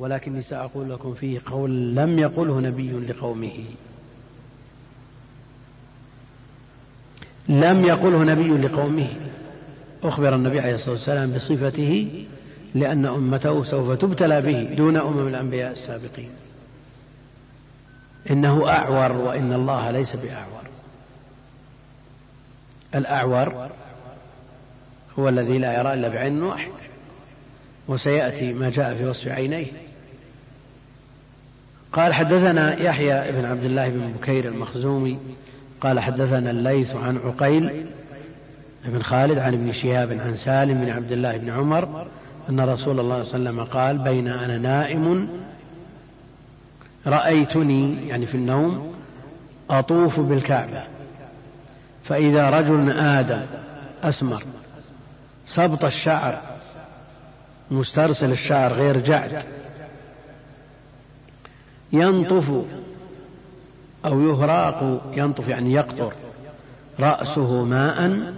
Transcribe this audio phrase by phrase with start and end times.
[0.00, 3.64] ولكني سأقول لكم فيه قول لم يقله نبي لقومه.
[7.48, 9.08] لم يقله نبي لقومه.
[10.02, 12.24] أخبر النبي عليه الصلاة والسلام بصفته
[12.74, 16.30] لأن أمته سوف تبتلى به دون أمم الأنبياء السابقين.
[18.30, 20.62] إنه أعور وإن الله ليس بأعور.
[22.94, 23.70] الأعور
[25.18, 26.72] هو الذي لا يرى إلا بعين واحد
[27.88, 29.89] وسيأتي ما جاء في وصف عينيه.
[31.92, 35.18] قال حدثنا يحيى بن عبد الله بن بكير المخزومي
[35.80, 37.86] قال حدثنا الليث عن عقيل
[38.84, 42.06] بن خالد عن ابن شهاب عن سالم بن عبد الله بن عمر
[42.50, 45.28] أن رسول الله صلى الله عليه وسلم قال بين أنا نائم
[47.06, 48.94] رأيتني يعني في النوم
[49.70, 50.82] أطوف بالكعبة
[52.04, 53.40] فإذا رجل آدم
[54.02, 54.42] أسمر
[55.46, 56.40] سبط الشعر
[57.70, 59.42] مسترسل الشعر غير جعد
[61.92, 62.50] ينطف
[64.04, 66.12] أو يهراق ينطف يعني يقطر.
[67.00, 68.32] رأسه ماء.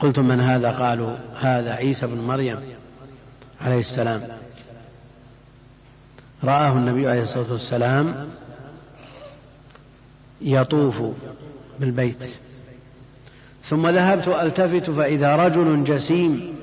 [0.00, 2.58] قلت من هذا؟ قالوا هذا عيسى بن مريم
[3.60, 4.28] عليه السلام.
[6.44, 8.28] رآه النبي عليه الصلاة والسلام
[10.40, 11.02] يطوف
[11.80, 12.24] بالبيت.
[13.64, 16.56] ثم ذهبت ألتفت فإذا رجل جسيم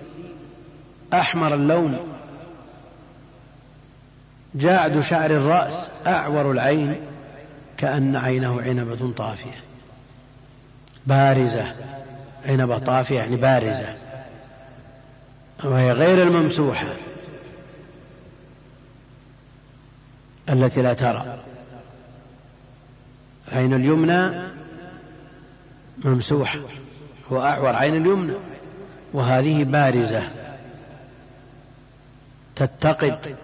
[1.14, 1.98] أحمر اللون
[4.56, 6.96] جاعد شعر الرأس أعور العين
[7.78, 9.64] كأن عينه عنبة طافية.
[11.08, 11.76] بارزة.
[12.46, 13.96] عنبة طافية يعني بارزة.
[15.64, 16.88] وهي غير الممسوحة.
[20.50, 21.40] التي لا ترى.
[23.48, 24.32] العين اليمنى
[26.06, 26.60] ممسوحة.
[27.32, 28.34] هو أعور عين اليمنى.
[29.14, 30.24] وهذه بارزة.
[32.56, 33.36] تتقد.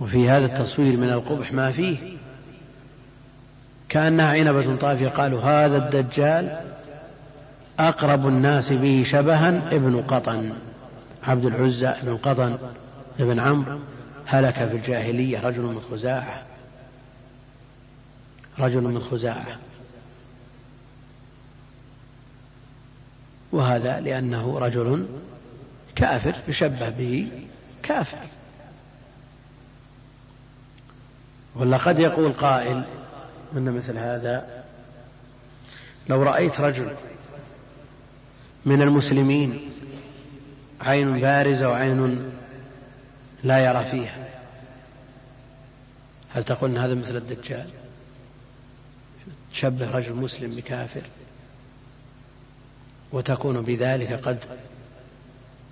[0.00, 1.98] وفي هذا التصوير من القبح ما فيه.
[3.88, 5.08] كأنها عنبة طافية.
[5.08, 6.60] قالوا هذا الدجال
[7.78, 10.52] أقرب الناس به شبها ابن قطن.
[11.22, 12.58] عبد العزى ابن قطن
[13.20, 13.78] ابن عمرو
[14.26, 15.40] هلك في الجاهلية.
[15.40, 16.42] رجل من خزاعة.
[18.58, 19.58] رجل من خزاعة.
[23.52, 25.06] وهذا لأنه رجل
[25.96, 27.28] كافر يشبه به
[27.82, 28.18] كافر.
[31.56, 32.82] ولا قد يقول قائل
[33.52, 34.64] من مثل هذا؟
[36.08, 36.94] لو رأيت رجل
[38.64, 39.70] من المسلمين
[40.80, 42.30] عين بارزة وعين
[43.44, 44.28] لا يرى فيها
[46.34, 47.68] هل تقول أن هذا مثل الدجال؟
[49.52, 51.02] تشبه رجل مسلم بكافر
[53.12, 54.38] وتكون بذلك قد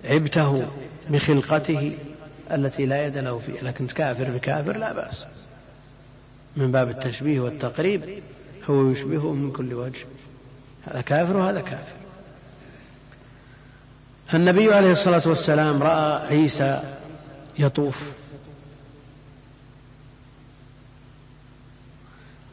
[0.05, 0.67] عبته
[1.09, 1.97] بخلقته
[2.51, 5.25] التي لا يد له فيها لكن كافر بكافر لا بأس.
[6.57, 8.21] من باب التشبيه والتقريب
[8.69, 10.05] هو يشبهه من كل وجه.
[10.85, 11.95] هذا كافر وهذا كافر.
[14.33, 16.83] النبي عليه الصلاة والسلام رأى عيسى
[17.59, 18.01] يطوف.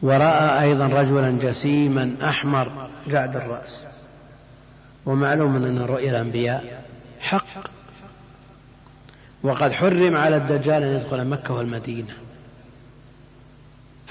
[0.03, 3.87] ورأى أيضا رجلا جسيما أحمر جعد الرأس.
[5.07, 6.85] ومعلوم أن رؤيا الأنبياء
[7.21, 7.71] حق.
[9.43, 12.15] وقد حرم على الدجال أن يدخل مكة والمدينة.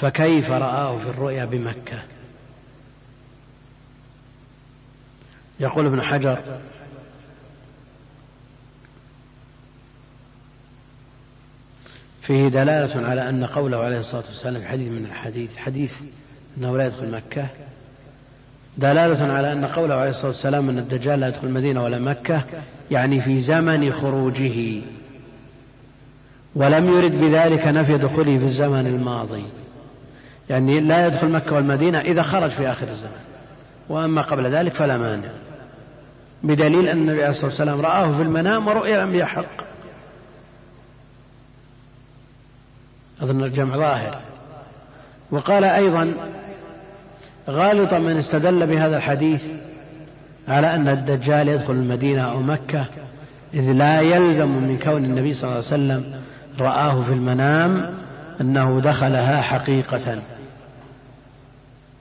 [0.01, 1.99] فكيف رآه في الرؤيا بمكة؟
[5.59, 6.39] يقول ابن حجر
[12.21, 16.01] فيه دلالة على أن قوله عليه الصلاة والسلام في حديث من الحديث حديث
[16.57, 17.47] أنه لا يدخل مكة
[18.77, 22.43] دلالة على أن قوله عليه الصلاة والسلام أن الدجال لا يدخل المدينة ولا مكة
[22.91, 24.81] يعني في زمن خروجه
[26.55, 29.43] ولم يرد بذلك نفي دخوله في الزمن الماضي.
[30.49, 33.19] يعني لا يدخل مكة والمدينة إذا خرج في آخر الزمن
[33.89, 35.29] وأما قبل ذلك فلا مانع.
[36.43, 39.63] بدليل أن النبي عليه الصلاة والسلام رآه في المنام ورؤيا الأنبياء حق
[43.21, 44.15] أظن الجمع ظاهر.
[45.31, 46.13] وقال أيضا
[47.49, 49.43] غالطا من استدل بهذا الحديث
[50.47, 52.85] على أن الدجال يدخل المدينة أو مكة
[53.53, 56.21] إذ لا يلزم من كون النبي صلى الله عليه وسلم
[56.59, 57.93] رآه في المنام
[58.41, 60.19] أنه دخلها حقيقة.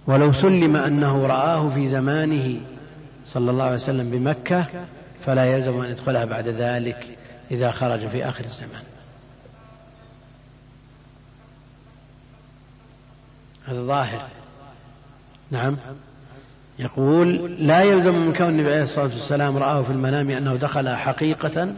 [0.09, 2.61] ولو سلم أنه رآه في زمانه
[3.27, 4.67] صلى الله عليه وسلم بمكة
[5.21, 7.19] فلا يلزم أن يدخلها بعد ذلك
[7.51, 8.83] إذا خرج في آخر الزمان.
[13.67, 14.23] هذا ظاهر.
[15.51, 15.77] نعم.
[16.79, 21.75] يقول لا يلزم من كون النبي عليه الصلاة والسلام رآه في المنام أنه دخل حقيقة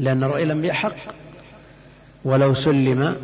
[0.00, 0.94] لأن رؤيا الأنبياء حق
[2.24, 3.16] ولو سلم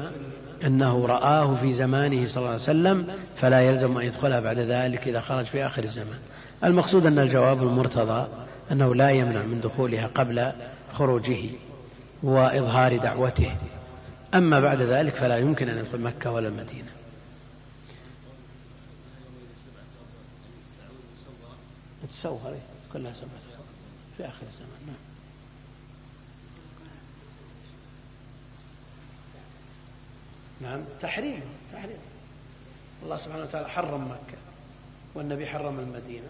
[0.64, 3.06] أنه رآه في زمانه صلى الله عليه وسلم
[3.36, 6.18] فلا يلزم أن يدخلها بعد ذلك إذا خرج في آخر الزمان
[6.64, 8.28] المقصود أن الجواب المرتضى
[8.72, 10.52] أنه لا يمنع من دخولها قبل
[10.92, 11.50] خروجه
[12.22, 13.56] وإظهار دعوته
[14.34, 16.88] أما بعد ذلك فلا يمكن أن يدخل مكة ولا المدينة
[22.12, 22.38] تسوى
[22.92, 23.54] كلها سبعة
[24.16, 25.13] في آخر الزمان نعم
[30.64, 31.40] نعم تحريم
[31.72, 31.98] تحريم.
[33.02, 34.38] الله سبحانه وتعالى حرم مكة
[35.14, 36.28] والنبي حرم المدينة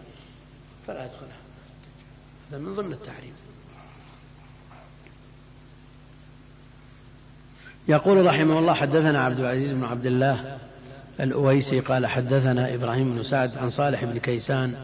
[0.87, 1.45] فلا يدخلها.
[2.51, 3.33] هذا من ضمن التحريم.
[7.89, 10.59] يقول رحمه الله حدثنا عبد العزيز بن عبد الله
[11.21, 14.75] الأويسي قال حدثنا إبراهيم بن سعد عن صالح بن كيسان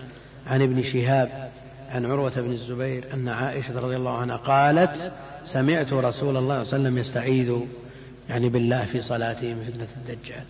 [0.46, 1.50] عن ابن شهاب
[1.90, 5.12] عن عروة بن الزبير أن عائشة رضي الله عنها قالت
[5.44, 7.60] سمعت رسول الله صلى الله عليه وسلم يستعيذ.
[8.30, 10.44] يعني بالله في صلاته من فتنة الدجال.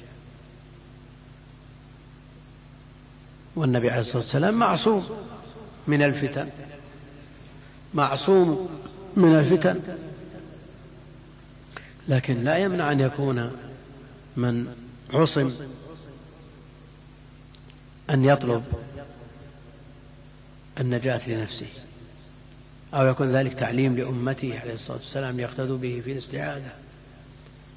[3.57, 5.09] والنبي عليه الصلاة والسلام معصوم
[5.87, 6.49] من الفتن
[7.95, 8.69] معصوم
[9.17, 9.81] من الفتن.
[12.09, 13.51] لكن لا يمنع أن يكون
[14.37, 14.75] من
[15.13, 15.51] عصم
[18.11, 18.65] أن يطلب
[20.81, 21.67] النجاة لنفسه
[22.95, 26.73] أو يكون ذلك تعليم لأمته عليه الصلاة والسلام ليقتدوا به في الاستعاذة.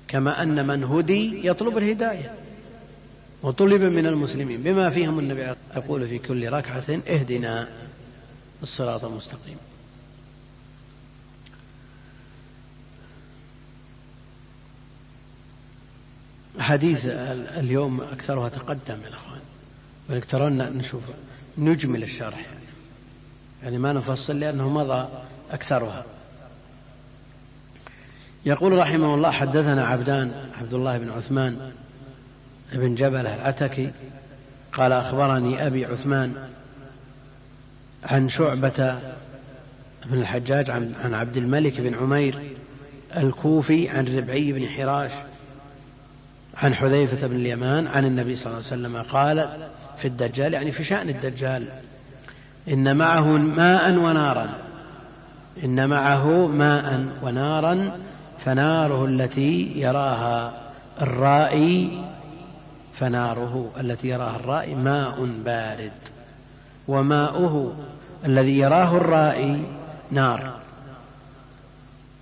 [0.08, 2.34] كما أن من هدي يطلب الهداية
[3.44, 7.68] وطلب من المسلمين بما فيهم النبي يقول في كل ركعة اهدنا
[8.64, 9.58] الصراط المستقيم
[16.60, 17.06] حديث
[17.58, 19.42] اليوم أكثرها تقدم يا أخوان
[20.10, 21.02] ولكن ترون نشوف
[21.58, 22.64] نجمل الشرح يعني.
[23.64, 25.08] يعني ما نفصل لأنه مضى
[25.52, 26.06] أكثرها
[28.46, 30.32] يقول رحمه الله حدثنا عبدان
[30.62, 31.72] عبد الله بن عثمان
[32.74, 33.92] بن جبل العتكي
[34.74, 36.36] قال أخبرني أبي عثمان
[38.04, 39.00] عن شعبة
[40.06, 42.40] بن الحجاج عن, عبد الملك بن عمير
[43.18, 45.12] الكوفي عن ربعي بن حراش
[46.58, 49.50] عن حذيفة بن اليمان عن النبي صلى الله عليه وسلم قال
[49.98, 51.68] في الدجال يعني في شأن الدجال
[52.68, 54.50] إن معه ماء ونارا
[55.64, 58.00] إن معه ماء ونارا
[58.46, 60.54] فناره التي يراها
[61.02, 62.06] الرائي
[62.94, 65.92] فناره التي يراها الرائي ماء بارد.
[66.88, 67.74] وماؤه
[68.26, 69.66] الذي يراه الرائي
[70.12, 70.60] نار.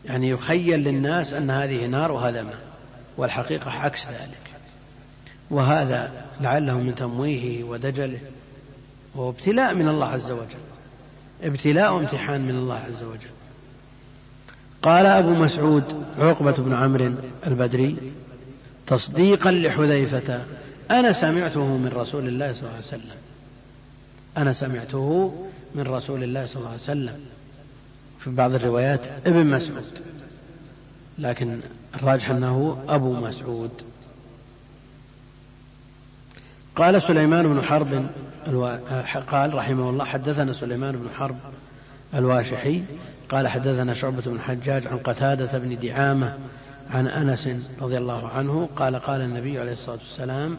[0.05, 2.59] يعني يخيل للناس أن هذه نار وهذا ماء
[3.17, 4.51] والحقيقة عكس ذلك.
[5.49, 8.19] وهذا لعله من تمويهه ودجله.
[9.15, 10.63] وهو ابتلاء من الله عز وجل.
[11.43, 13.40] ابتلاء وامتحان من الله عز وجل.
[14.81, 15.83] قال أبو مسعود
[16.19, 17.13] عقبة بن عمرو
[17.47, 17.95] البدري
[18.87, 20.41] تصديقا لحذيفة
[20.91, 23.17] أنا سمعته من رسول الله صلى الله عليه وسلم
[24.37, 25.33] أنا سمعته
[25.75, 27.19] من رسول الله صلى الله عليه وسلم
[28.19, 30.01] في بعض الروايات ابن مسعود
[31.19, 31.59] لكن
[31.95, 33.71] الراجح أنه أبو مسعود
[36.75, 38.05] قال سليمان بن حرب.
[39.31, 41.35] قال رحمه الله حدثنا سليمان بن حرب
[42.15, 42.83] الواشحي
[43.31, 46.37] قال حدثنا شعبة بن حجاج عن قتادة بن دعامة
[46.89, 47.49] عن أنس
[47.81, 50.57] رضي الله عنه قال قال النبي عليه الصلاة والسلام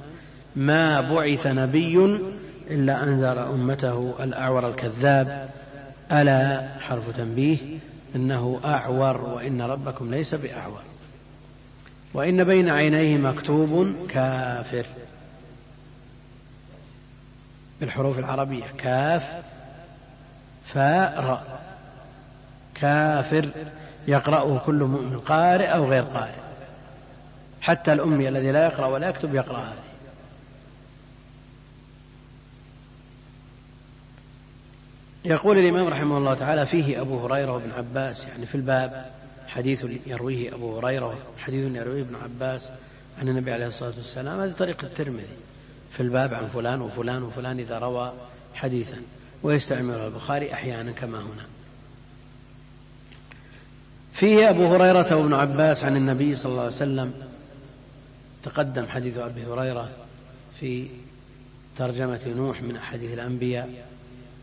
[0.56, 2.18] ما بعث نبي
[2.70, 5.50] إلا أنذر أمته الأعور الكذاب.
[6.12, 7.58] ألا حرف تنبيه
[8.16, 10.80] إنه أعور وإن ربكم ليس بأعور.
[12.14, 14.86] وإن بين عينيه مكتوب كافر.
[17.80, 19.22] بالحروف العربية كاف
[20.64, 21.71] فاء راء
[22.74, 23.48] كافر
[24.08, 26.42] يقرأه كل مؤمن قارئ أو غير قارئ.
[27.60, 29.82] حتى الأمي الذي لا يقرأ ولا يكتب يقرأ هذه.
[35.24, 39.10] يقول الإمام رحمه الله تعالى فيه أبو هريرة وابن عباس يعني في الباب
[39.48, 42.70] حديث يرويه أبو هريرة حديث يرويه ابن عباس
[43.20, 45.36] عن النبي عليه الصلاة والسلام هذه طريقة الترمذي.
[45.92, 48.12] في الباب عن فلان وفلان وفلان إذا روى
[48.54, 48.96] حديثا.
[49.42, 51.51] ويستعمله البخاري أحيانا كما هنا.
[54.12, 57.14] فيه أبو هريرة وابن عباس عن النبي صلى الله عليه وسلم.
[58.42, 59.90] تقدم حديث أبي هريرة
[60.60, 60.88] في
[61.76, 63.86] ترجمة نوح من أحاديث الأنبياء.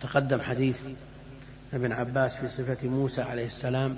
[0.01, 0.79] تقدم حديث
[1.73, 3.97] ابن عباس في صفة موسى عليه السلام.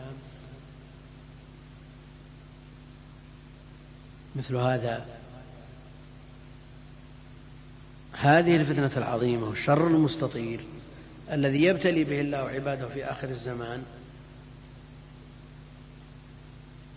[4.35, 5.05] مثل هذا.
[8.11, 10.59] هذه الفتنة العظيمة والشر المستطير
[11.31, 13.83] الذي يبتلي به الله عباده في آخر الزمان.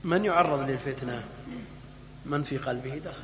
[0.04, 1.22] من يعرض للفتنة؟
[2.26, 3.22] من في قلبه دخل.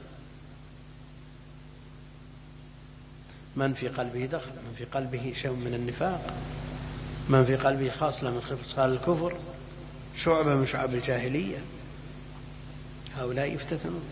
[3.56, 6.34] من في قلبه دخل من في قلبه شيء من النفاق
[7.28, 9.36] من في قلبه خاصلة من خصال الكفر
[10.16, 11.58] شعبة من شعب الجاهلية.
[13.16, 14.02] هؤلاء يفتتنون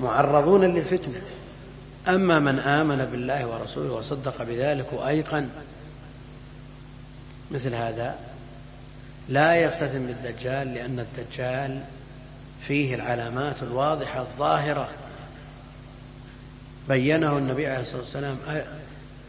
[0.00, 1.22] معرضون للفتنة.
[2.08, 5.48] أما من آمن بالله ورسوله وصدق بذلك وأيقن
[7.50, 8.33] مثل هذا
[9.28, 11.80] لا يفتتن بالدجال لأن الدجال
[12.66, 14.88] فيه العلامات الواضحة الظاهرة.
[16.88, 18.36] بينه النبي عليه الصلاة والسلام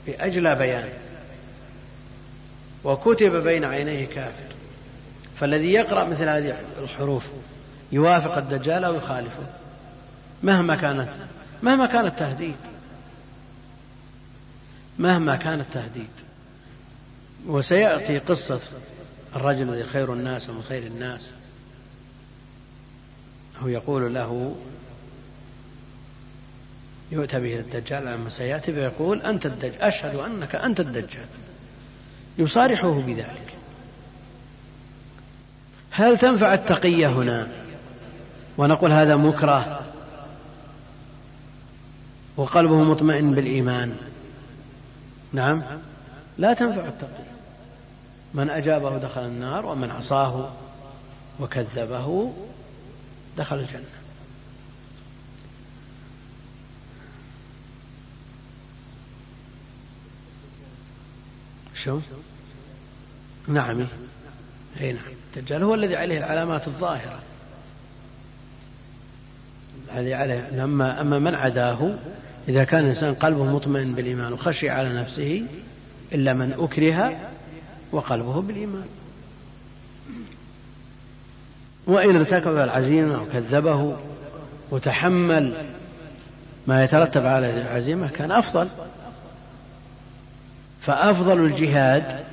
[0.07, 0.89] بأجلى بيان.
[2.83, 4.55] وكتب بين عينيه كافر.
[5.39, 7.23] فالذي يقرأ مثل هذه الحروف
[7.91, 9.43] يوافق الدجال أو يخالفه
[10.43, 11.09] مهما كانت
[11.63, 12.55] مهما كان التهديد.
[14.99, 16.09] مهما كان التهديد.
[17.47, 18.59] وسيأتي قصة
[19.35, 21.29] الرجل الذي خير الناس ومن خير الناس.
[23.63, 24.55] هو يقول له
[27.11, 31.25] يؤتى به الدجال لما سيأتي فيقول أنت الدجال أشهد أنك أنت الدجال.
[32.37, 33.53] يصارحه بذلك.
[35.91, 37.47] هل تنفع التقية هنا؟
[38.57, 39.85] ونقول هذا مكره.
[42.37, 43.97] وقلبه مطمئن بالإيمان.
[45.33, 45.63] نعم.
[46.37, 47.34] لا تنفع التقية.
[48.33, 50.51] من أجابه دخل النار ومن عصاه
[51.39, 52.33] وكذبه
[53.37, 53.83] دخل الجنة.
[61.75, 61.99] شو؟
[63.47, 63.87] نعم.
[64.81, 65.03] إي نعم.
[65.37, 67.19] الدجال هو الذي عليه العلامات الظاهرة.
[69.95, 70.63] الذي عليه.
[70.63, 71.95] أما أما من عداه
[72.47, 75.45] إذا كان الإنسان قلبه مطمئن بالإيمان وخشي على نفسه
[76.13, 77.17] إلا من أكره
[77.91, 78.87] وقلبه بالإيمان.
[81.87, 83.97] وإن ارتكب العزيمة وكذبه
[84.71, 85.65] وتحمل
[86.67, 88.67] ما يترتب على العزيمة كان أفضل.
[90.81, 92.25] فأفضل الجهاد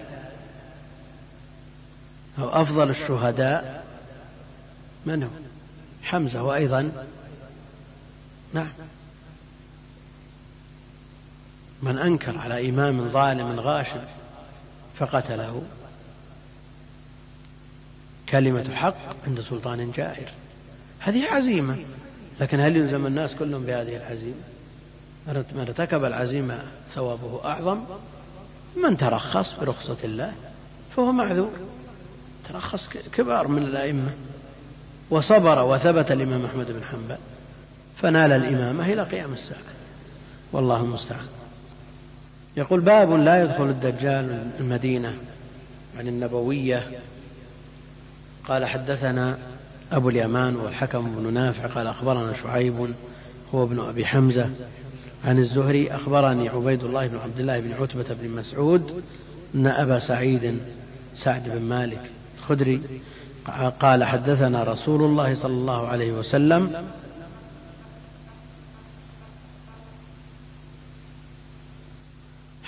[2.38, 3.84] أو أفضل الشهداء
[5.06, 5.28] من هو؟
[6.02, 6.92] حمزة وأيضا.
[8.54, 8.72] نعم.
[11.82, 14.00] من أنكر على إمام ظالم غاشم.
[15.06, 15.62] فقتله.
[18.28, 20.28] كلمة حق عند سلطان جائر.
[20.98, 21.76] هذه عزيمة.
[22.40, 24.42] لكن هل يلزم الناس كلهم بهذه العزيمة؟
[25.26, 26.58] من ارتكب العزيمة
[26.90, 27.80] ثوابه أعظم؟
[28.76, 30.32] من ترخص برخصة الله
[30.96, 31.52] فهو معذور.
[32.48, 34.10] ترخص كبار من الأئمة.
[35.10, 37.18] وصبر وثبت الإمام أحمد بن حنبل.
[37.96, 39.62] فنال الإمامة إلى قيام الساعة.
[40.52, 41.26] والله المستعان.
[42.56, 45.14] يقول باب لا يدخل الدجال المدينة
[45.98, 46.82] عن النبوية.
[48.48, 49.38] قال حدثنا
[49.92, 52.94] أبو اليمان والحكم بن نافع قال أخبرنا شعيب
[53.54, 54.50] هو ابن أبي حمزة
[55.24, 59.02] عن الزهري أخبرني عبيد الله بن عبد الله بن عتبة بن مسعود
[59.54, 60.58] أن أبا سعيد
[61.16, 62.00] سعد بن مالك
[62.38, 62.82] الخدري
[63.80, 66.84] قال حدثنا رسول الله صلى الله عليه وسلم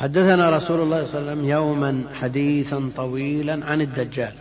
[0.05, 4.33] حدثنا رسول الله صلى الله عليه وسلم يوما حديثا طويلا عن الدجال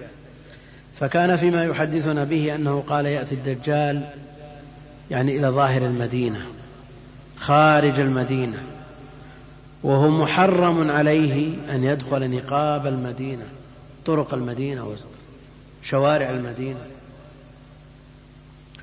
[0.99, 4.09] فكان فيما يحدثنا به أنه قال يأتي الدجال
[5.11, 6.45] يعني إلى ظاهر المدينة
[7.37, 8.57] خارج المدينة
[9.83, 13.45] وهو محرم عليه أن يدخل نقاب المدينة
[14.05, 14.95] طرق المدينة
[15.83, 16.85] وشوارع المدينة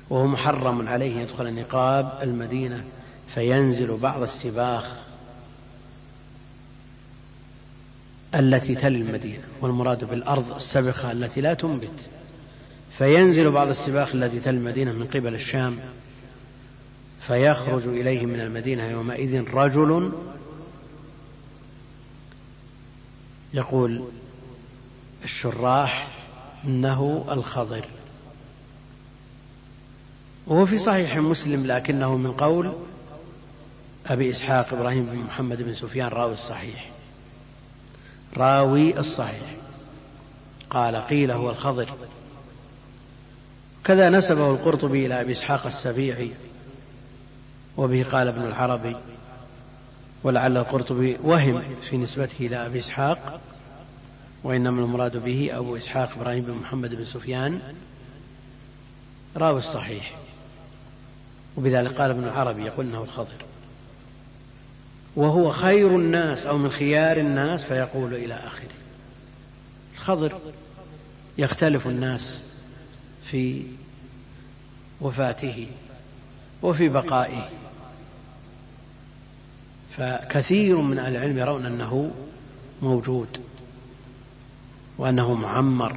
[0.09, 2.83] وهو محرم عليه أن يدخل نقاب المدينة
[3.27, 5.00] فينزل بعض السباخ
[8.35, 11.99] التي تلي المدينة والمراد بالأرض السبخة التي لا تنبت.
[12.97, 15.79] فينزل بعض السباخ التي تلي المدينة من قبل الشام
[17.27, 20.11] فيخرج إليه من المدينة يومئذ رجل
[23.53, 24.03] يقول
[25.23, 26.07] الشراح
[26.65, 27.85] إنه الخضر.
[30.47, 32.71] وهو في صحيح مسلم لكنه من قول
[34.07, 36.90] أبي إسحاق إبراهيم بن محمد بن سفيان راوي الصحيح.
[38.37, 39.55] راوي الصحيح.
[40.69, 41.89] قال قيل هو الخضر.
[43.83, 46.31] كذا نسبه القرطبي إلى أبي إسحاق السبيعي
[47.77, 48.95] وبه قال ابن العربي
[50.23, 53.39] ولعل القرطبي وهم في نسبته إلى أبي إسحاق
[54.43, 57.59] وإنما المراد به أبو إسحاق إبراهيم بن محمد بن سفيان.
[59.37, 60.15] راوي الصحيح.
[61.57, 63.45] وبذلك قال ابن العربي يقول إنه الخضر.
[65.15, 68.67] وهو خير الناس أو من خيار الناس فيقول إلى آخره.
[69.93, 70.39] الخضر
[71.37, 72.39] يختلف الناس
[73.23, 73.63] في
[75.01, 75.67] وفاته
[76.61, 77.49] وفي بقائه.
[79.97, 82.11] فكثير من أهل العلم يرون أنه
[82.81, 83.37] موجود
[84.97, 85.95] وأنه معمر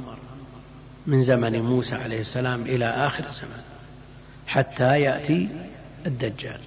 [1.07, 3.63] من زمن موسى عليه السلام إلى آخر الزمان
[4.47, 5.49] حتى يأتي
[6.05, 6.59] الدجال.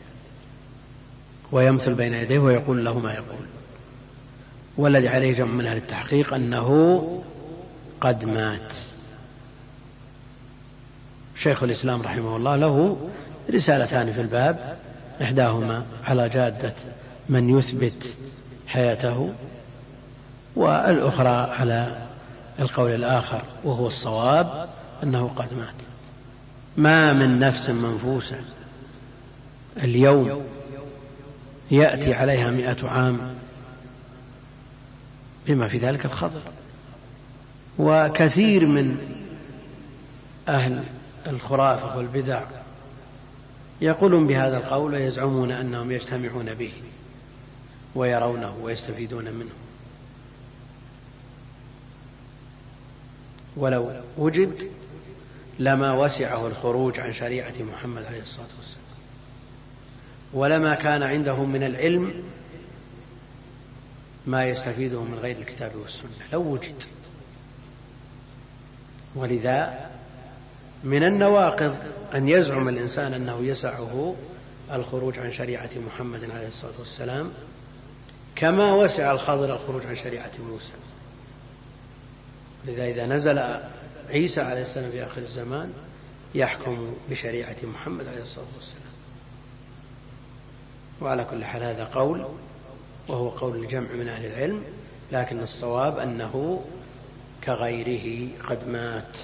[1.53, 3.47] ويمثل بين يديه ويقول له ما يقول.
[4.77, 7.23] والذي عليه جمع من أهل التحقيق أنه
[8.01, 8.73] قد مات.
[11.37, 12.97] شيخ الإسلام رحمه الله له
[13.55, 14.77] رسالتان في الباب
[15.23, 16.73] إحداهما على جادة
[17.29, 18.17] من يثبت
[18.67, 19.33] حياته
[20.57, 22.07] والأخرى على
[22.59, 24.69] القول الآخر وهو الصواب
[25.03, 25.75] أنه قد مات.
[26.77, 28.41] ما من نفس منفوسة.
[29.77, 30.43] اليوم
[31.71, 33.35] يأتي عليها مئة عام
[35.47, 36.41] بما في ذلك الخطر
[37.79, 38.99] وكثير من
[40.49, 40.85] أهل
[41.27, 42.43] الخرافة والبدع
[43.81, 46.73] يقولون بهذا القول ويزعمون أنهم يجتمعون به
[47.95, 49.51] ويرونه ويستفيدون منه.
[53.57, 54.71] ولو وجد
[55.59, 58.88] لما وسعه الخروج عن شريعة محمد عليه الصلاة والسلام.
[60.33, 62.23] ولما كان عندهم من العلم
[64.27, 66.83] ما يستفيده من غير الكتاب والسنة لو وجد.
[69.15, 69.91] ولذا
[70.85, 71.77] من النواقض
[72.15, 74.15] أن يزعم الإنسان أنه يسعه
[74.73, 77.31] الخروج عن شريعة محمد عليه الصلاة والسلام
[78.37, 80.73] كما وسع الخضر الخروج عن شريعة موسى.
[82.67, 83.43] لذا إذا نزل
[84.09, 85.73] عيسى عليه السلام في آخر الزمان
[86.35, 88.88] يحكم بشريعة محمد عليه الصلاة والسلام.
[91.01, 92.27] وعلى كل حال هذا قول
[93.09, 94.65] وهو قول الجمع من أهل العلم
[95.13, 96.65] لكن الصواب أنه
[97.45, 99.19] كغيره قد مات.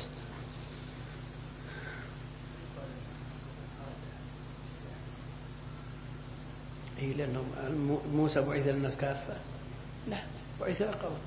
[6.98, 7.44] إيه لأنه
[8.12, 9.34] موسى بعث للناس كافة.
[10.10, 10.18] لا
[10.60, 11.18] بعث لقوم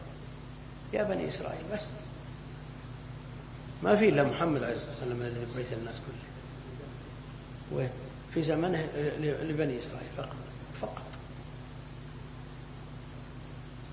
[0.94, 1.84] يا بني إسرائيل بس.
[3.84, 6.38] ما في إلا محمد عليه الصلاة والسلام الذي بعث الناس كلهم.
[7.80, 7.90] وين؟
[8.34, 8.88] في زمنه
[9.20, 10.36] لبني إسرائيل فقط
[10.82, 11.04] فقط.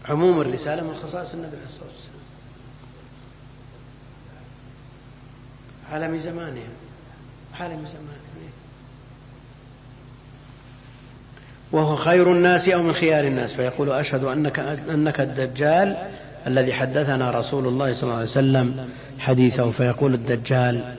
[0.08, 2.24] عموم الرسالة من خصائص النبي عليه الصلاة والسلام.
[5.92, 6.68] عالم زمانه
[7.60, 8.24] عالم زمانه.
[11.72, 13.52] وهو خير الناس أو من خيار الناس.
[13.52, 14.58] فيقول أشهد أنك,
[14.90, 15.96] أنك الدجال
[16.46, 19.70] الذي حدثنا رسول الله صلى الله عليه وسلم حديثه.
[19.70, 20.96] فيقول الدجال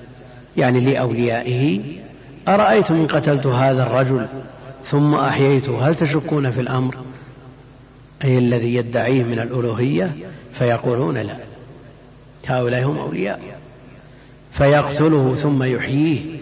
[0.58, 1.82] يعني لأوليائه
[2.47, 4.27] أرأيتم إن قتلت هذا الرجل
[4.86, 6.97] ثم أحييته؟ هل تشكون في الأمر؟
[8.23, 10.15] أي الذي يدعيه من الألوهية
[10.53, 11.38] فيقولون لا.
[12.47, 13.60] هؤلاء هم أولياء.
[14.51, 16.39] فيقتله ثم يحييه.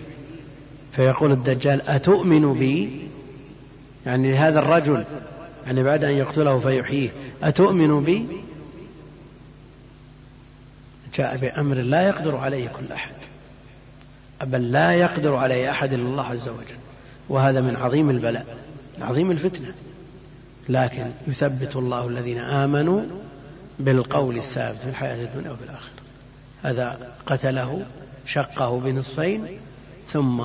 [0.91, 2.89] فيقول الدجال أتؤمن بي؟
[4.05, 5.03] يعني هذا الرجل
[5.65, 7.09] يعني بعد أن يقتله فيحييه
[7.43, 8.25] أتؤمن بي؟
[11.17, 13.11] جاء بأمر لا يقدر عليه كل أحد.
[14.43, 16.77] بل لا يقدر عليه أحد إلا الله عز وجل.
[17.29, 18.57] وهذا من عظيم البلاء
[19.01, 19.73] عظيم الفتنة.
[20.69, 23.01] لكن يثبت الله الذين آمنوا
[23.79, 25.89] بالقول الثابت في الحياة الدنيا وفي الآخرة.
[26.63, 27.85] هذا قتله
[28.25, 29.47] شقه بنصفين
[30.07, 30.43] ثم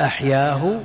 [0.00, 0.80] أحياه.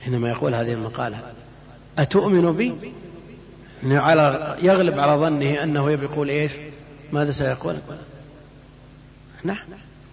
[0.00, 1.22] حينما يقول هذه المقالة
[1.98, 2.74] أتؤمن بي؟
[3.82, 6.52] يعني على يغلب على ظنه أنه يقول إيش
[7.12, 7.78] ماذا سيقول؟
[9.44, 9.56] نعم.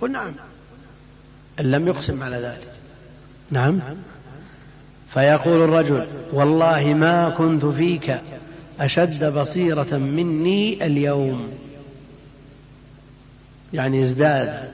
[0.01, 0.31] قل نعم.
[1.59, 2.71] إن لم يقسم على ذلك.
[3.51, 3.79] نعم.
[5.13, 8.21] فيقول الرجل والله ما كنت فيك
[8.79, 11.49] أشد بصيرة مني اليوم.
[13.73, 14.71] يعني ازداد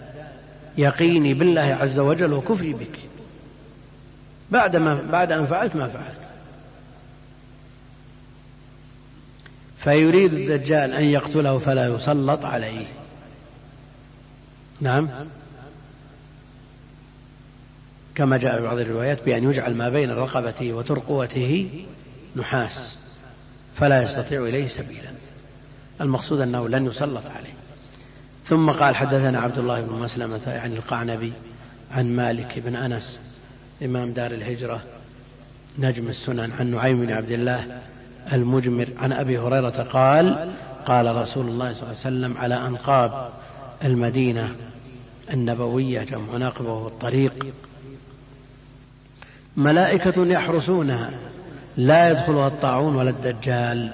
[0.77, 2.99] يقيني بالله عز وجل وكفري بك.
[4.51, 6.21] بعد ما بعد أن فعلت ما فعلت.
[9.77, 12.85] فيريد الدجال أن يقتله فلا يسلط عليه.
[14.84, 15.10] نعم.
[18.15, 21.69] كما جاء في بعض الروايات بأن يجعل ما بين رقبته وترقوته
[22.36, 22.98] نحاس
[23.76, 25.12] فلا يستطيع إليه سبيلا.
[26.02, 27.54] المقصود أنه لن يسلط عليه.
[28.46, 31.34] ثم قال حدثنا عبد الله بن مسلمة يعني القعنبي
[31.91, 33.19] عن مالك بن أنس
[33.84, 34.82] إمام دار الهجرة
[35.80, 37.82] نجم السنن عن نعيم بن عبد الله
[38.34, 40.52] المجمر عن أبي هريرة قال
[40.86, 43.30] قال رسول الله صلى الله عليه وسلم على أنقاب
[43.84, 44.56] المدينة
[45.33, 47.53] النبوية جمع وهو الطريق.
[49.57, 51.12] ملائكة يحرسونها.
[51.77, 53.91] لا يدخلها الطاعون ولا الدجال.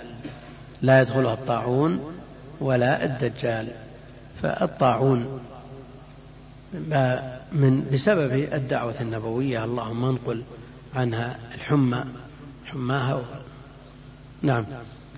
[0.82, 2.14] لا يدخلها الطاعون
[2.60, 3.68] ولا الدجال.
[4.42, 5.40] فالطاعون
[7.52, 10.44] من بسبب الدعوة النبوية اللهم انقل
[10.96, 12.04] عنها الحمى.
[12.66, 13.22] حماها
[14.42, 14.66] نعم.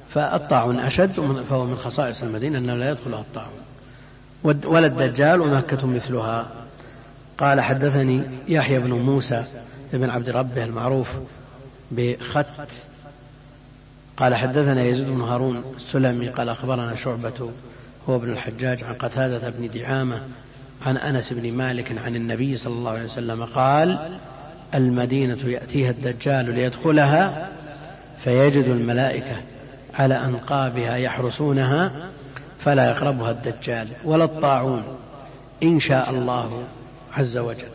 [0.10, 1.12] فالطاعون أشد
[1.50, 3.60] فهو من خصائص المدينة أنه لا يدخلها الطاعون.
[4.43, 6.47] ولا الدجال ومكة مثلها.
[7.38, 9.43] قال حدثني يحيى بن موسى
[9.93, 11.10] بن عبد ربه المعروف
[11.91, 12.45] بخت.
[14.17, 17.51] قال حدثنا يزيد بن هارون السلمي قال أخبرنا شعبة
[18.10, 20.21] هو ابن الحجاج عن قتادة بن دعامة
[20.86, 24.19] عن أنس بن مالك عن النبي صلى الله عليه وسلم قال
[24.75, 27.49] المدينة يأتيها الدجال ليدخلها
[28.23, 29.36] فيجد الملائكة
[29.93, 31.91] على أنقابها يحرسونها
[32.65, 34.84] فلا يقربها الدجال ولا الطاعون
[35.63, 36.67] إن شاء الله
[37.13, 37.71] عز وجل.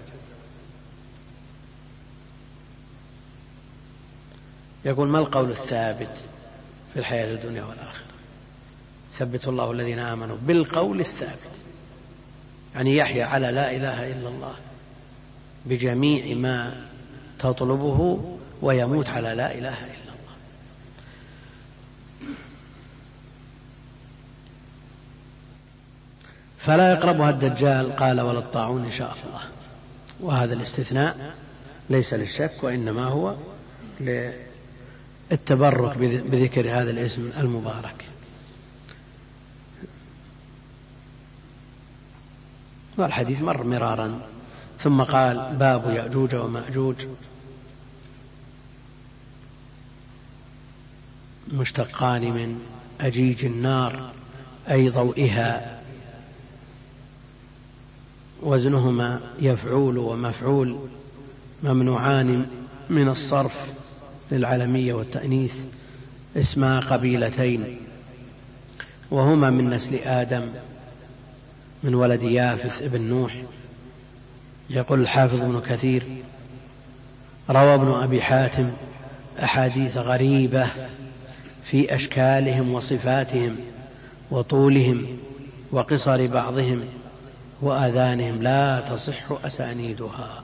[4.85, 6.25] يقول ما القول الثابت
[6.93, 8.05] في الحياة الدنيا والآخرة؟
[9.15, 11.51] ثبت الله الذين آمنوا بالقول الثابت.
[12.75, 14.55] يعني يحيى على لا إله إلا الله
[15.67, 16.87] بجميع ما
[17.39, 18.25] تطلبه
[18.63, 20.06] ويموت على لا إله إلا الله.
[26.67, 29.41] فلا يقربها الدجال قال ولا الطاعون إن شاء الله.
[30.21, 31.35] وهذا الاستثناء
[31.91, 33.35] ليس للشك وإنما هو
[34.01, 38.05] للتبرك بذكر هذا الاسم المبارك.
[42.97, 44.21] والحديث مر مرارا.
[44.79, 46.97] ثم قال باب يأجوج ومأجوج.
[51.53, 52.61] مشتقان من
[53.01, 54.11] أجيج النار
[54.71, 55.76] أي ضوئها.
[58.43, 60.77] وزنهما يفعول ومفعول
[61.63, 62.47] ممنوعان
[62.91, 63.67] من الصرف
[64.33, 65.57] للعلمية والتأنيث
[66.37, 67.77] اسما قبيلتين.
[69.11, 70.43] وهما من نسل آدم
[71.83, 73.43] من ولد يافث ابن نوح.
[74.71, 76.03] يقول الحافظ ابن كثير
[77.51, 78.71] روى ابن أبي حاتم
[79.43, 80.67] أحاديث غريبة
[81.65, 83.57] في أشكالهم وصفاتهم
[84.31, 85.07] وطولهم
[85.73, 86.85] وقصر بعضهم.
[87.63, 90.43] وآذانهم لا تصح أسانيدها.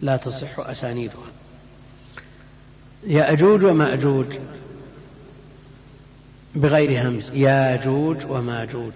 [0.00, 1.30] لا تصح أسانيدها.
[3.06, 4.26] يأجوج ومأجوج
[6.54, 7.30] بغير همز.
[7.30, 8.92] ياجوج وماجوج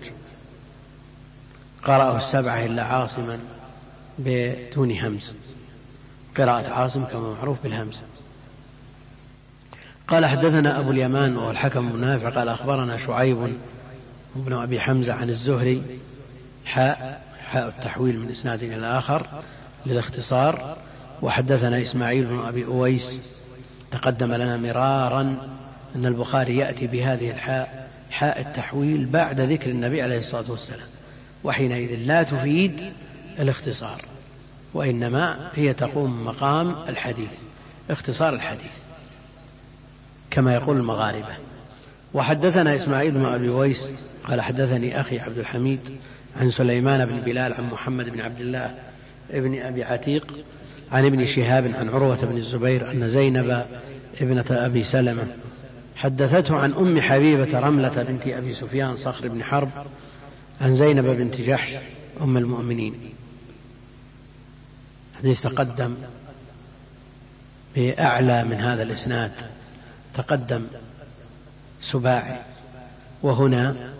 [1.82, 3.38] قرأه السبعة إلا عاصما
[4.18, 5.34] بدون همز.
[6.36, 7.96] قراءة عاصم كما معروف بالهمز.
[10.08, 13.56] قال حدثنا أبو اليمان وهو الحكم بن نافع قال أخبرنا شعيب
[14.36, 15.82] بن أبي حمزة عن الزهري
[16.64, 19.26] حاء حاء التحويل من إسناد إلى آخر
[19.86, 20.76] للاختصار.
[21.22, 23.18] وحدثنا إسماعيل بن أبي أويس
[23.90, 25.20] تقدم لنا مرارا
[25.96, 30.86] أن البخاري يأتي بهذه الحاء حاء التحويل بعد ذكر النبي عليه الصلاة والسلام
[31.44, 32.92] وحينئذ لا تفيد
[33.38, 34.00] الاختصار
[34.74, 37.32] وإنما هي تقوم مقام الحديث
[37.90, 38.72] اختصار الحديث
[40.30, 41.36] كما يقول المغاربة.
[42.14, 43.84] وحدثنا إسماعيل بن أبي ويس
[44.28, 45.80] قال حدثني أخي عبد الحميد
[46.36, 48.74] عن سليمان بن بلال عن محمد بن عبد الله
[49.30, 50.44] ابن أبي عتيق
[50.92, 53.66] عن ابن شهاب عن عروة بن الزبير أن زينب
[54.20, 55.26] ابنة أبي سلمة
[55.96, 59.70] حدثته عن أم حبيبة رملة بنت أبي سفيان صخر بن حرب
[60.60, 61.70] عن زينب بنت جحش
[62.20, 62.94] أم المؤمنين.
[65.18, 65.94] حديث تقدم
[67.76, 69.32] بأعلى من هذا الإسناد.
[70.14, 70.66] تقدم
[71.82, 72.38] سباعي.
[73.22, 73.92] وهنا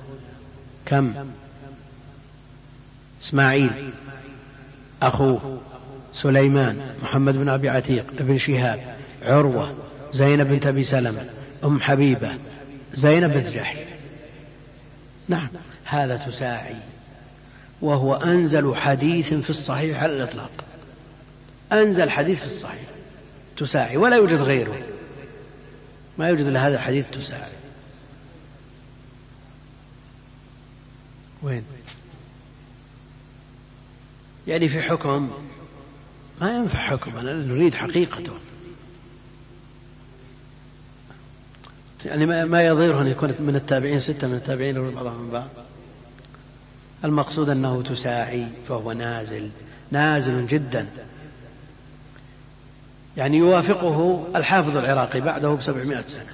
[0.87, 1.15] كم؟
[3.25, 3.91] إسماعيل
[5.03, 5.61] أخوه
[6.15, 9.75] سليمان محمد بن أبي عتيق ابن شهاب عروة
[10.13, 11.27] زينب بنت أبي سلمة
[11.65, 12.39] أم حبيبة
[12.95, 13.77] زينب بنت جحش.
[15.29, 15.49] نعم
[15.85, 16.77] هذا تساعي.
[17.83, 20.51] وهو أنزل حديث في الصحيح على الإطلاق.
[21.73, 22.85] أنزل حديث في الصحيح.
[23.57, 24.83] تساعي ولا يوجد غيره.
[26.19, 27.53] ما يوجد إلا هذا الحديث تساعي.
[31.43, 31.65] وين؟
[34.49, 35.31] يعني في حكم
[36.41, 38.33] ما ينفع حكم أنا نريد حقيقته
[42.05, 45.49] يعني ما يضيره أن يكون من التابعين ستة من التابعين بعضهم من بعض.
[47.05, 49.51] المقصود أنه تساعي فهو نازل
[49.91, 50.87] نازل جدا.
[53.17, 56.33] يعني يوافقه الحافظ العراقي بعده بسبعمائة سنة.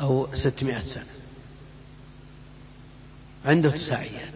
[0.00, 1.04] أو ستمائة سنة.
[3.46, 4.34] عنده تساعيات.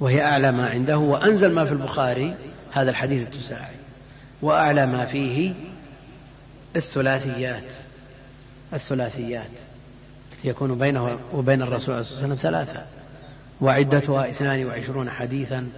[0.00, 2.34] وهي أعلى ما عنده وأنزل ما في البخاري
[2.72, 3.74] هذا الحديث التساعي.
[4.42, 5.54] وأعلى ما فيه
[6.76, 7.72] الثلاثيات
[8.72, 9.50] الثلاثيات
[10.32, 12.84] التي يكون بينه وبين الرسول صلى الله عليه وسلم ثلاثة.
[13.60, 15.68] وعدتها اثنان وعشرون حديثا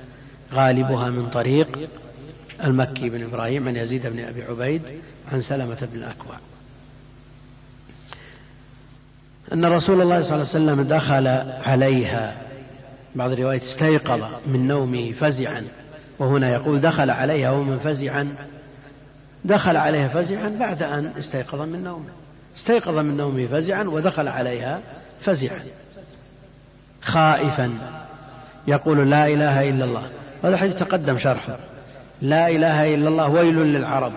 [0.53, 1.88] غالبها من طريق
[2.64, 4.83] المكي بن إبراهيم عن يزيد بن أبي عبيد
[5.33, 6.37] عن سلمة بن الأكوع
[9.52, 11.26] أن رسول الله صلى الله عليه وسلم دخل
[11.64, 12.35] عليها.
[13.14, 15.64] بعض الروايات استيقظ من نومه فزعا.
[16.18, 18.35] وهنا يقول دخل عليها وهو منفزعا
[19.44, 22.11] دخل عليها فزعا بعد أن استيقظ من نومه.
[22.56, 24.80] استيقظ من نومه فزعا ودخل عليها
[25.20, 25.61] فزعا.
[27.02, 27.72] خائفا.
[28.68, 30.02] يقول لا إله إلا الله.
[30.44, 31.59] هذا الحديث تقدم شرحه.
[32.22, 33.28] لا إله إلا الله.
[33.28, 34.12] ويل للعرب.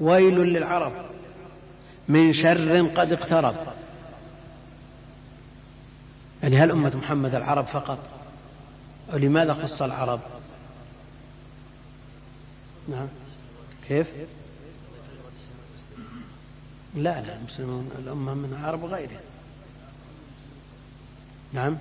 [0.00, 0.92] ويل للعرب.
[2.08, 3.54] من شر قد اقترب.
[6.42, 7.98] يعني هل أمة محمد العرب فقط؟
[9.12, 10.20] ولماذا خص العرب؟
[12.88, 13.08] نعم.
[13.88, 14.06] كيف؟
[16.94, 19.20] لا لا المسلمون الأمة من العرب وغيرها
[21.52, 21.76] نعم.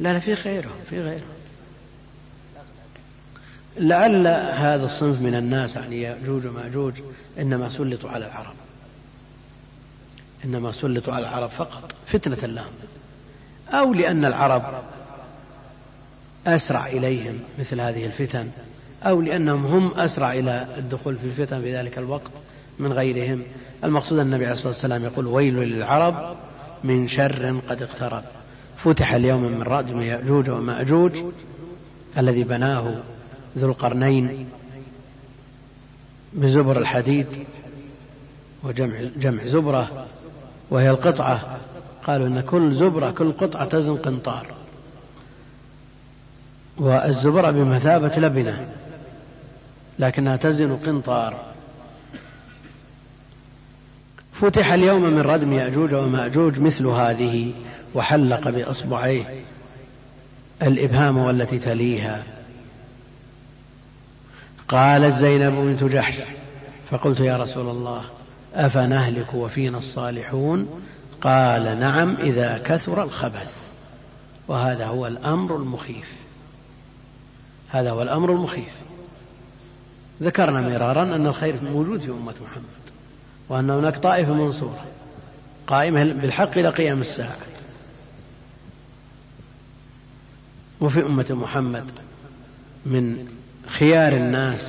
[0.00, 1.38] لا لا في غيرهم في غيرهم.
[3.76, 4.26] لعل
[4.56, 6.94] هذا الصنف من الناس يعني يأجوج ومأجوج
[7.38, 8.54] إنما سلطوا على العرب.
[10.44, 12.72] إنما سلطوا على العرب فقط فتنة لهم.
[13.70, 14.62] أو لأن العرب
[16.46, 18.48] أسرع إليهم مثل هذه الفتن
[19.02, 22.30] أو لأنهم هم أسرع إلى الدخول في الفتن في ذلك الوقت
[22.78, 23.42] من غيرهم.
[23.84, 26.36] المقصود النبي عليه الصلاة والسلام يقول ويل للعرب
[26.84, 28.24] من شر قد اقترب.
[28.84, 31.12] فتح اليوم من ردم يأجوج ومأجوج
[32.18, 32.94] الذي بناه
[33.58, 34.48] ذو القرنين
[36.32, 37.26] بزبر الحديد
[38.62, 40.06] وجمع جمع زبرة
[40.70, 41.58] وهي القطعة.
[42.06, 44.46] قالوا إن كل زبرة كل قطعة تزن قنطار.
[46.76, 48.68] والزبرة بمثابة لبنة
[49.98, 51.36] لكنها تزن قنطار.
[54.32, 57.52] فتح اليوم من ردم يأجوج ومأجوج مثل هذه
[57.94, 59.24] وحلق بأصبعيه
[60.62, 62.22] الإبهام والتي تليها.
[64.68, 66.14] قالت زينب بنت جحش
[66.90, 68.04] فقلت يا رسول الله
[68.54, 70.82] أفنهلك وفينا الصالحون؟
[71.20, 73.56] قال نعم إذا كثر الخبث.
[74.48, 76.12] وهذا هو الأمر المخيف.
[77.70, 78.72] هذا هو الأمر المخيف.
[80.22, 82.62] ذكرنا مرارا أن الخير موجود في أمة محمد
[83.48, 84.84] وأن هناك طائفة منصورة
[85.66, 87.36] قائمة بالحق إلى قيام الساعة.
[90.80, 91.90] وفي أمة محمد
[92.86, 93.28] من
[93.66, 94.66] خيار الناس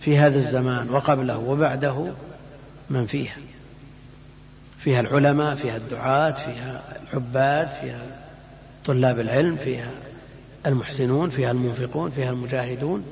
[0.00, 2.12] في هذا الزمان وقبله وبعده
[2.90, 3.36] من فيها.
[4.78, 8.06] فيها العلماء فيها الدعاة فيها العباد فيها
[8.84, 9.90] طلاب العلم فيها
[10.66, 13.04] المحسنون فيها المنفقون فيها المجاهدون.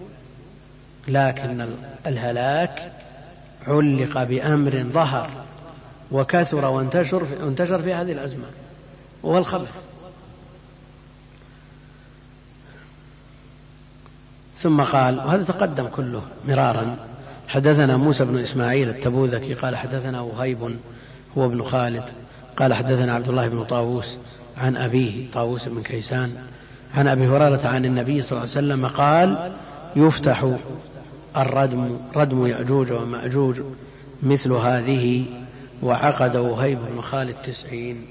[1.09, 1.69] لكن
[2.07, 2.93] الهلاك
[3.67, 5.31] علق بأمر ظهر
[6.11, 8.51] وكثر وانتشر وانتشر في هذه الأزمان
[9.23, 9.93] وهو الخبث.
[14.59, 16.97] ثم قال وهذا تقدم كله مرارا
[17.53, 20.77] حدثنا موسى بن إسماعيل التبوذكي قال حدثنا وهيب
[21.39, 22.05] هو ابن خالد
[22.57, 24.17] قال حدثنا عبد الله بن طاووس
[24.57, 26.35] عن أبيه طاووس بن كيسان
[26.95, 29.53] عن أبي هريرة عن النبي صلى الله عليه وسلم قال
[29.97, 30.47] يفتح
[31.37, 33.61] الردم ردم يأجوج ومأجوج
[34.23, 35.25] مثل هذه
[35.83, 38.07] وعقد وهيب بن خالد تسعين.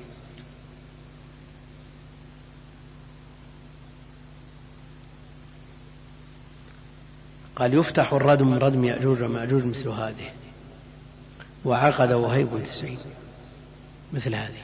[7.61, 10.29] قال يفتح الردم ردم يأجوج ومأجوج مثل هذه.
[11.65, 12.97] وعقد وهيب تسعين.
[14.13, 14.61] مثل هذه.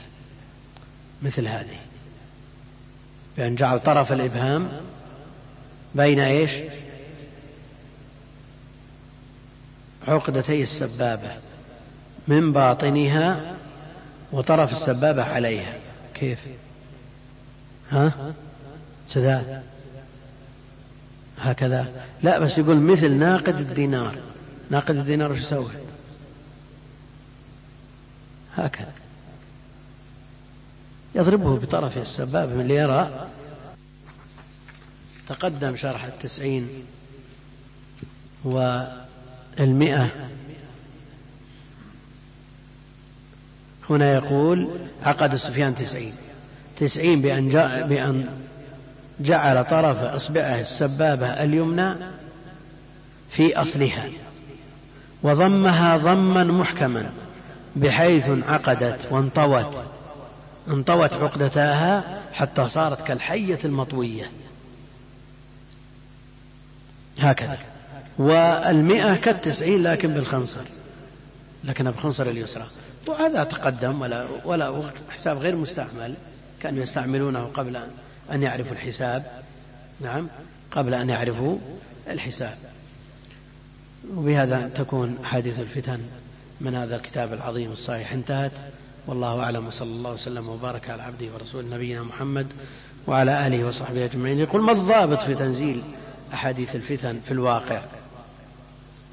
[1.22, 1.78] مثل هذه.
[3.38, 4.70] بأن جعل طرف الإبهام
[5.96, 6.52] بين إيش؟
[10.08, 11.32] عقدتي السبابة
[12.28, 13.56] من باطنها
[14.32, 15.74] وطرف السبابة عليها.
[16.14, 16.40] كيف؟
[17.92, 18.34] ها؟
[19.08, 19.64] سداد.
[21.40, 22.06] هكذا.
[22.24, 24.18] لا بس يقول مثل ناقد الدينار.
[24.70, 25.72] ناقد الدينار وش يسوي؟
[28.56, 28.92] هكذا.
[31.16, 33.28] يضربه بطرف السبابة ليرى
[35.28, 36.70] تقدم شرح التسعين
[38.44, 40.10] والمئة.
[43.90, 44.70] هنا يقول
[45.04, 46.14] عقد سفيان تسعين.
[46.78, 48.30] تسعين بأن, جاء بأن
[49.20, 51.94] جعل طرف إصبعه السبابة اليمنى
[53.30, 54.10] في أصلها
[55.24, 57.10] وضمها ضما محكما
[57.76, 59.84] بحيث انعقدت وانطوت
[60.68, 64.32] انطوت عقدتاها حتى صارت كالحية المطوية.
[67.20, 67.58] هكذا.
[68.18, 70.62] والمئة كالتسعين لكن بالخنصر
[71.64, 72.66] لكنها بخنصر اليسرى.
[73.08, 76.14] وهذا تقدم ولا ولا حساب غير مستعمل
[76.62, 77.90] كانوا يستعملونه قبل أن
[78.44, 79.44] يعرفوا الحساب.
[80.02, 80.28] نعم.
[80.72, 81.58] قبل أن يعرفوا
[82.10, 82.58] الحساب.
[84.16, 86.00] وبهذا تكون حادث الفتن
[86.62, 88.12] من هذا الكتاب العظيم الصحيح.
[88.12, 88.52] انتهت.
[89.08, 89.68] والله أعلم.
[89.68, 92.48] وصلى الله وسلم وبارك على عبده ورسوله نبينا محمد
[93.08, 94.40] وعلى آله وصحبه أجمعين.
[94.40, 95.84] يقول ما الضابط في تنزيل
[96.34, 97.82] أحاديث الفتن في الواقع؟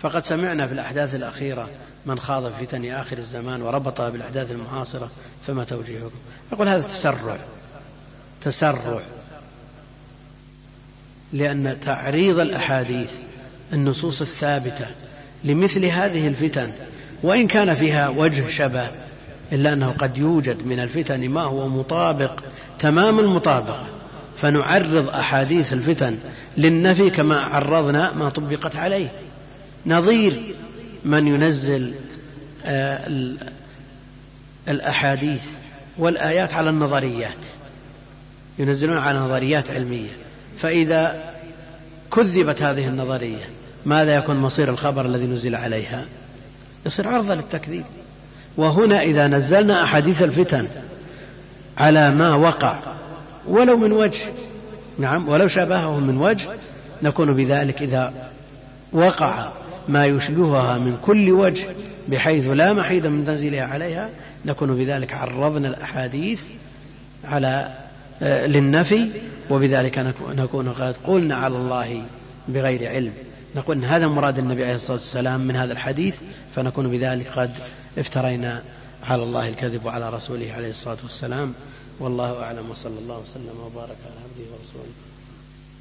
[0.01, 1.69] فقد سمعنا في الأحداث الأخيرة
[2.07, 5.11] من خاض فتن آخر الزمان وربطها بالأحداث المعاصرة
[5.47, 6.11] فما توجيهكم؟
[6.53, 7.39] يقول هذا تسرع.
[8.45, 9.01] تسرع.
[11.33, 13.11] لأن تعريض الأحاديث
[13.73, 14.87] النصوص الثابتة
[15.45, 16.71] لمثل هذه الفتن
[17.23, 18.89] وإن كان فيها وجه شبه
[19.53, 22.41] إلا أنه قد يوجد من الفتن ما هو مطابق
[22.79, 23.87] تمام المطابقة
[24.37, 26.19] فنعرض أحاديث الفتن
[26.57, 29.09] للنفي كما عرضنا ما طبقت عليه.
[29.87, 30.55] نظير
[31.05, 31.95] من ينزل
[32.65, 33.11] آه،
[34.69, 35.45] الأحاديث
[35.99, 37.47] والآيات على النظريات.
[38.59, 40.11] ينزلون على نظريات علمية.
[40.59, 41.33] فإذا
[42.13, 43.49] كذبت هذه النظرية
[43.87, 46.05] ماذا يكون مصير الخبر الذي نزل عليها؟
[46.87, 47.85] يصير عرضة للتكذيب.
[48.57, 50.69] وهنا إذا نزلنا أحاديث الفتن
[51.79, 52.79] على ما وقع
[53.49, 54.23] ولو من وجه
[54.99, 56.49] نعم ولو شابهه من وجه
[57.03, 58.13] نكون بذلك إذا
[58.93, 59.49] وقع
[59.89, 61.67] ما يشبهها من كل وجه
[62.09, 64.09] بحيث لا محيد من تنزيلها عليها
[64.45, 66.43] نكون بذلك عرضنا الأحاديث
[67.25, 67.73] على
[68.23, 69.09] للنفي
[69.51, 72.03] وبذلك نكون قد قلنا على الله
[72.49, 73.13] بغير علم.
[73.57, 76.17] نقول إن هذا مراد النبي عليه الصلاة والسلام من هذا الحديث
[76.57, 77.51] فنكون بذلك قد
[77.99, 78.63] افترينا
[79.05, 81.53] على الله الكذب وعلى رسوله عليه الصلاة والسلام.
[82.01, 84.93] والله أعلم وصلى الله وسلم وبارك على عبده ورسوله.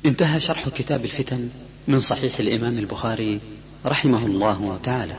[0.06, 1.50] انتهى شرح كتاب الفتن
[1.88, 3.40] من صحيح الإمام البخاري
[3.86, 5.16] رحمه الله تعالى.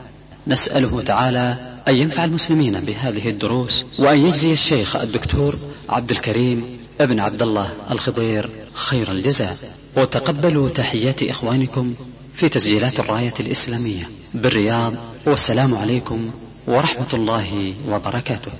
[0.47, 5.55] نسأله تعالى أن ينفع المسلمين بهذه الدروس وأن يجزي الشيخ الدكتور
[5.89, 9.57] عبد الكريم ابن عبد الله الخضير خير الجزاء.
[9.97, 11.93] وتقبلوا تحيات إخوانكم
[12.33, 14.93] في تسجيلات الراية الإسلامية بالرياض.
[15.25, 16.31] والسلام عليكم
[16.67, 18.51] ورحمة الله وبركاته.